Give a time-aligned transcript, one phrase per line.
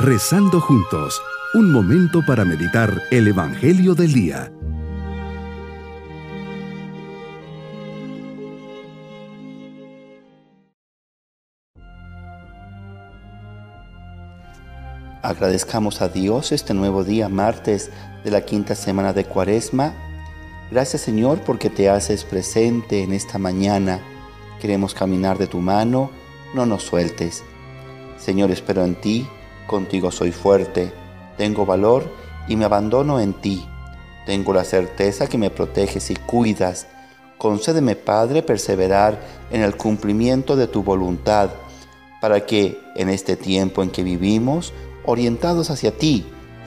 [0.00, 1.20] Rezando juntos,
[1.54, 4.52] un momento para meditar el Evangelio del Día.
[15.20, 17.90] Agradezcamos a Dios este nuevo día, martes
[18.22, 19.94] de la quinta semana de Cuaresma.
[20.70, 24.00] Gracias Señor porque te haces presente en esta mañana.
[24.60, 26.12] Queremos caminar de tu mano,
[26.54, 27.42] no nos sueltes.
[28.16, 29.26] Señor, espero en ti,
[29.68, 30.92] contigo soy fuerte,
[31.36, 32.10] tengo valor
[32.48, 33.64] y me abandono en ti.
[34.26, 36.88] Tengo la certeza que me proteges y cuidas.
[37.38, 39.20] Concédeme, Padre, perseverar
[39.52, 41.50] en el cumplimiento de tu voluntad,
[42.20, 44.72] para que en este tiempo en que vivimos,
[45.06, 46.26] orientados hacia ti,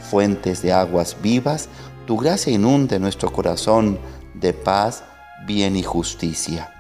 [0.10, 1.68] fuentes de aguas vivas,
[2.08, 4.00] tu gracia inunde nuestro corazón
[4.34, 5.04] de paz,
[5.46, 6.74] bien y justicia.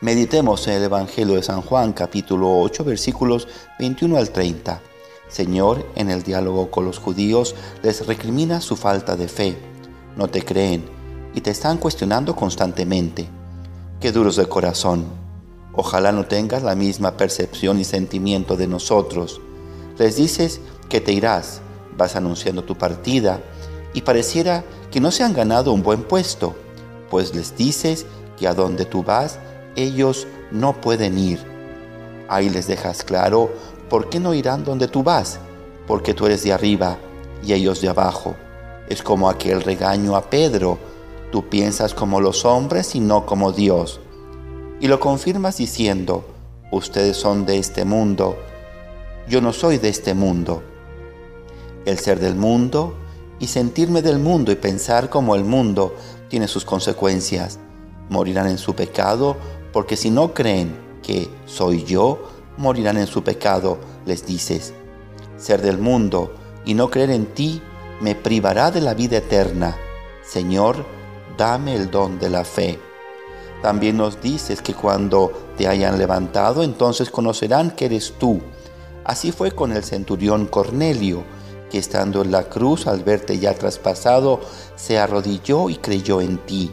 [0.00, 4.80] Meditemos en el Evangelio de San Juan capítulo 8 versículos 21 al 30.
[5.30, 9.56] Señor, en el diálogo con los judíos les recrimina su falta de fe.
[10.16, 10.84] No te creen
[11.34, 13.28] y te están cuestionando constantemente.
[14.00, 15.04] Qué duros de corazón.
[15.72, 19.40] Ojalá no tengas la misma percepción y sentimiento de nosotros.
[19.98, 21.60] Les dices que te irás,
[21.96, 23.40] vas anunciando tu partida
[23.94, 26.56] y pareciera que no se han ganado un buen puesto,
[27.08, 28.06] pues les dices
[28.36, 29.38] que a donde tú vas,
[29.76, 31.38] ellos no pueden ir.
[32.28, 33.50] Ahí les dejas claro
[33.90, 35.38] por qué no irán donde tú vas,
[35.86, 36.96] porque tú eres de arriba
[37.44, 38.36] y ellos de abajo.
[38.88, 40.78] Es como aquel regaño a Pedro,
[41.30, 44.00] tú piensas como los hombres y no como Dios.
[44.80, 46.24] Y lo confirmas diciendo,
[46.72, 48.38] ustedes son de este mundo
[49.30, 50.60] yo no soy de este mundo.
[51.84, 52.94] El ser del mundo
[53.38, 55.94] y sentirme del mundo y pensar como el mundo
[56.28, 57.60] tiene sus consecuencias.
[58.08, 59.36] Morirán en su pecado
[59.72, 62.18] porque si no creen que soy yo,
[62.60, 64.72] morirán en su pecado, les dices.
[65.36, 66.32] Ser del mundo
[66.64, 67.60] y no creer en ti
[68.00, 69.76] me privará de la vida eterna.
[70.22, 70.86] Señor,
[71.36, 72.78] dame el don de la fe.
[73.62, 78.40] También nos dices que cuando te hayan levantado, entonces conocerán que eres tú
[79.04, 81.24] Así fue con el centurión Cornelio,
[81.70, 84.40] que estando en la cruz al verte ya traspasado,
[84.76, 86.70] se arrodilló y creyó en ti,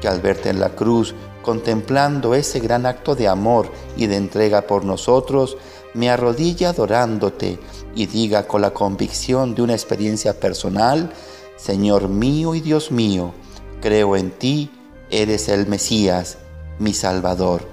[0.00, 4.62] que al verte en la cruz, contemplando ese gran acto de amor y de entrega
[4.62, 5.56] por nosotros,
[5.94, 7.58] me arrodilla adorándote
[7.94, 11.12] y diga con la convicción de una experiencia personal,
[11.56, 13.32] Señor mío y Dios mío,
[13.80, 14.70] creo en ti,
[15.10, 16.38] eres el Mesías,
[16.78, 17.66] mi Salvador.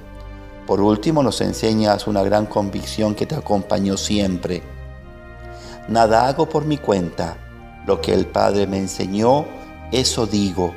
[0.65, 4.61] Por último, nos enseñas una gran convicción que te acompañó siempre.
[5.87, 7.37] Nada hago por mi cuenta.
[7.85, 9.45] Lo que el Padre me enseñó,
[9.93, 10.73] eso digo.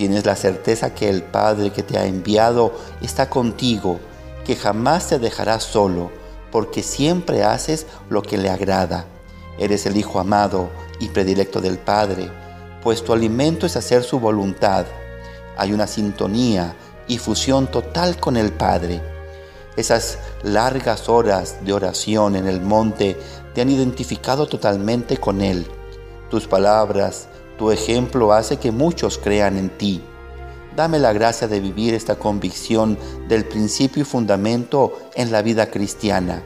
[0.00, 2.72] Tienes la certeza que el Padre que te ha enviado
[3.02, 4.00] está contigo,
[4.46, 6.10] que jamás te dejará solo,
[6.50, 9.04] porque siempre haces lo que le agrada.
[9.58, 12.30] Eres el Hijo amado y predilecto del Padre,
[12.82, 14.86] pues tu alimento es hacer su voluntad.
[15.58, 16.74] Hay una sintonía
[17.06, 19.02] y fusión total con el Padre.
[19.76, 23.20] Esas largas horas de oración en el monte
[23.54, 25.66] te han identificado totalmente con Él.
[26.30, 27.28] Tus palabras,
[27.60, 30.00] tu ejemplo hace que muchos crean en ti.
[30.74, 32.96] Dame la gracia de vivir esta convicción
[33.28, 36.42] del principio y fundamento en la vida cristiana.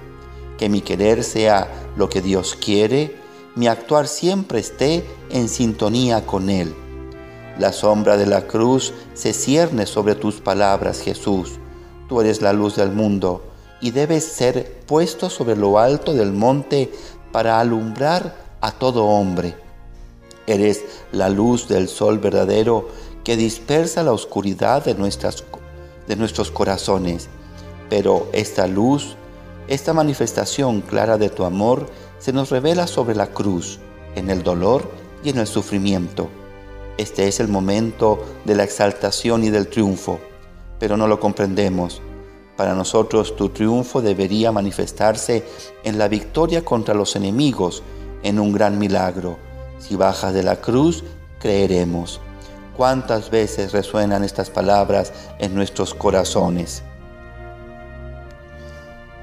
[0.59, 3.15] Que mi querer sea lo que Dios quiere,
[3.55, 6.75] mi actuar siempre esté en sintonía con Él.
[7.61, 11.61] La sombra de la cruz se cierne sobre tus palabras, Jesús
[12.09, 13.45] Tú eres la luz del mundo
[13.81, 16.93] y debes ser puesto sobre lo alto del monte
[17.31, 19.64] para alumbrar a todo hombre.
[20.47, 22.89] Eres la luz del sol verdadero
[23.25, 25.45] que dispersa la oscuridad de, nuestras,
[26.07, 27.29] de nuestros corazones.
[27.89, 29.17] Pero esta luz,
[29.69, 31.87] esta manifestación clara de tu amor,
[32.19, 33.79] se nos revela sobre la cruz,
[34.15, 34.91] en el dolor
[35.23, 36.29] y en el sufrimiento.
[36.99, 40.21] Este es el momento de la exaltación y del triunfo
[40.79, 42.03] pero no lo comprendemos.
[42.57, 45.45] Para nosotros tu triunfo debería manifestarse
[45.83, 47.83] en la victoria contra los enemigos,
[48.23, 49.39] en un gran milagro.
[49.79, 51.05] Si bajas de la cruz,
[51.39, 52.21] creeremos.
[52.77, 56.83] ¿Cuántas veces resuenan estas palabras en nuestros corazones?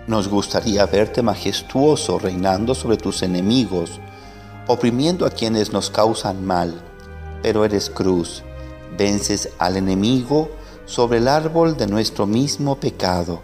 [0.07, 3.99] Nos gustaría verte majestuoso reinando sobre tus enemigos,
[4.67, 6.81] oprimiendo a quienes nos causan mal,
[7.41, 8.43] pero eres cruz,
[8.97, 10.49] vences al enemigo,
[10.85, 13.41] sobre el árbol de nuestro mismo pecado.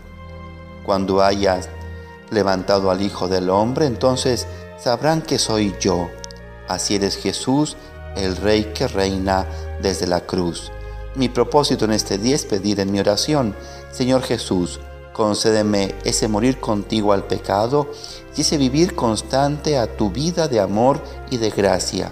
[0.85, 1.69] Cuando hayas
[2.31, 6.09] levantado al Hijo del Hombre, entonces sabrán que soy yo.
[6.67, 7.77] Así eres Jesús,
[8.15, 9.45] el Rey que reina
[9.81, 10.71] desde la cruz.
[11.15, 13.55] Mi propósito en este día es pedir en mi oración,
[13.91, 14.79] Señor Jesús,
[15.17, 17.89] Concédeme ese morir contigo al pecado
[18.35, 22.11] y ese vivir constante a tu vida de amor y de gracia.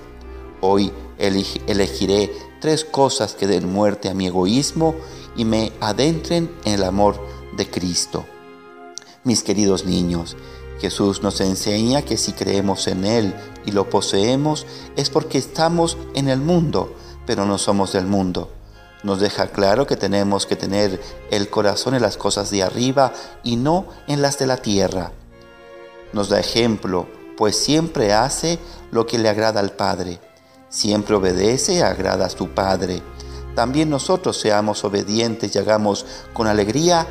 [0.60, 4.96] Hoy elegiré tres cosas que den muerte a mi egoísmo
[5.38, 7.24] y me adentren en el amor
[7.56, 8.26] de Cristo.
[9.24, 10.36] Mis queridos niños,
[10.82, 14.66] Jesús nos enseña que si creemos en Él y lo poseemos
[14.96, 16.96] es porque estamos en el mundo,
[17.26, 18.50] pero no somos del mundo
[19.06, 23.14] nos deja claro que tenemos que tener el corazón en las cosas de arriba
[23.44, 25.12] y no en las de la tierra.
[26.12, 27.08] Nos da ejemplo,
[27.38, 28.58] pues siempre hace
[28.90, 30.20] lo que le agrada al Padre,
[30.70, 33.04] siempre obedece y agrada a su Padre.
[33.54, 37.06] También nosotros seamos obedientes y hagamos con alegría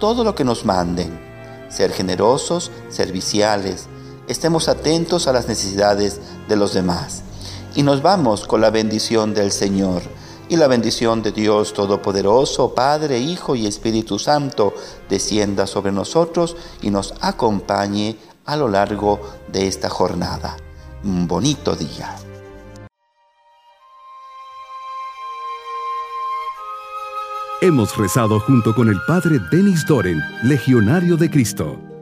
[0.00, 1.24] todo lo que nos manden.
[1.68, 3.86] Ser generosos, serviciales,
[4.28, 7.22] estemos atentos a las necesidades de los demás.
[7.74, 10.02] Y nos vamos con la bendición del Señor
[10.48, 14.74] y la bendición de Dios Todopoderoso, Padre, Hijo y Espíritu Santo,
[15.08, 20.56] descienda sobre nosotros y nos acompañe a lo largo de esta jornada.
[21.04, 22.16] Un bonito día.
[27.62, 31.95] Hemos rezado junto con el Padre Denis Doren, Legionario de Cristo.